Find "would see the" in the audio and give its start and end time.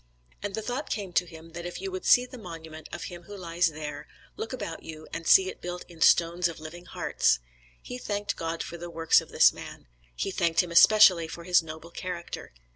1.91-2.39